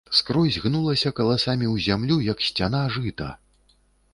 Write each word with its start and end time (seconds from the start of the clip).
Скрозь 0.19 0.55
гнулася 0.63 1.11
каласамі 1.19 1.65
ў 1.73 1.85
зямлю, 1.89 2.17
як 2.31 2.41
сцяна, 2.49 2.81
жыта. 2.97 3.29